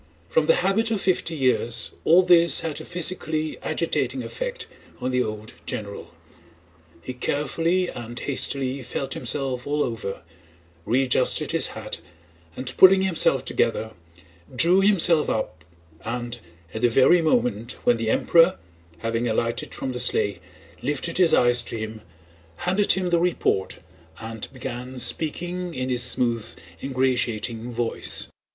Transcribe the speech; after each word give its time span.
From 0.29 0.47
the 0.47 0.55
habit 0.65 0.89
of 0.89 0.99
fifty 0.99 1.35
years 1.35 1.91
all 2.05 2.23
this 2.23 2.61
had 2.61 2.81
a 2.81 2.85
physically 2.85 3.59
agitating 3.61 4.23
effect 4.23 4.65
on 4.99 5.11
the 5.11 5.21
old 5.21 5.53
general. 5.67 6.15
He 7.03 7.13
carefully 7.13 7.87
and 7.87 8.19
hastily 8.19 8.81
felt 8.81 9.13
himself 9.13 9.67
all 9.67 9.83
over, 9.83 10.23
readjusted 10.87 11.51
his 11.51 11.67
hat, 11.77 11.99
and 12.57 12.75
pulling 12.77 13.03
himself 13.03 13.45
together 13.45 13.91
drew 14.55 14.81
himself 14.81 15.29
up 15.29 15.63
and, 16.03 16.39
at 16.73 16.81
the 16.81 16.89
very 16.89 17.21
moment 17.21 17.73
when 17.83 17.97
the 17.97 18.09
Emperor, 18.09 18.57
having 18.97 19.27
alighted 19.29 19.71
from 19.75 19.91
the 19.91 19.99
sleigh, 19.99 20.39
lifted 20.81 21.19
his 21.19 21.31
eyes 21.31 21.61
to 21.61 21.77
him, 21.77 22.01
handed 22.55 22.93
him 22.93 23.11
the 23.11 23.19
report 23.19 23.77
and 24.19 24.51
began 24.51 24.99
speaking 24.99 25.75
in 25.75 25.89
his 25.89 26.01
smooth, 26.01 26.55
ingratiating 26.81 27.71
voice. 27.71 28.27